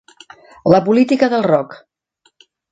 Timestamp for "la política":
0.75-1.31